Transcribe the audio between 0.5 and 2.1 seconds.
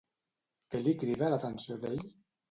Què li crida l'atenció d'ell?